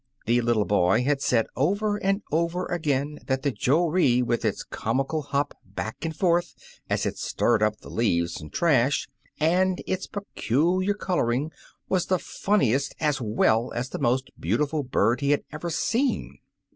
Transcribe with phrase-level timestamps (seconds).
[0.25, 5.21] The little boy had said over and over again that the joree, with its comical
[5.21, 6.55] hop, back and forth,
[6.89, 9.07] as it stirred up the leaves and trash,
[9.39, 11.51] and its peculiar coloring,
[11.87, 16.39] was the funniest as well as the most beautiful bird he had ever seen.